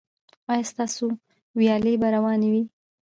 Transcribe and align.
ایا 0.51 0.63
ستاسو 0.71 1.07
ویالې 1.57 1.93
به 2.01 2.07
روانې 2.15 2.49
وي؟ 2.53 2.63